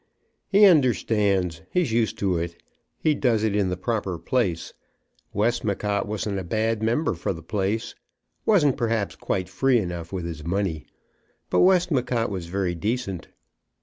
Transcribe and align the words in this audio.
"He 0.47 0.65
understands. 0.65 1.61
He's 1.69 1.91
used 1.93 2.17
to 2.17 2.35
it. 2.37 2.57
He 2.97 3.13
does 3.13 3.43
it 3.43 3.55
in 3.55 3.69
the 3.69 3.77
proper 3.77 4.17
place. 4.17 4.73
Westmacott 5.31 6.07
wasn't 6.07 6.39
a 6.39 6.43
bad 6.43 6.81
member 6.81 7.13
for 7.13 7.33
the 7.33 7.43
place; 7.43 7.93
wasn't 8.43 8.77
perhaps 8.77 9.15
quite 9.15 9.47
free 9.47 9.77
enough 9.77 10.11
with 10.11 10.25
his 10.25 10.43
money, 10.43 10.87
but 11.51 11.59
Westmacott 11.59 12.31
was 12.31 12.47
very 12.47 12.73
decent." 12.73 13.27